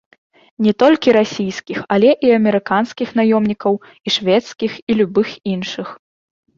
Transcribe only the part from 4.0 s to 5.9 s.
шведскіх, і любых іншых.